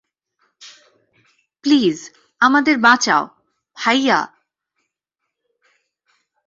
[1.63, 1.97] Please,
[2.41, 3.23] আমাদের বাঁচাও,
[3.77, 4.19] ভাইয়া!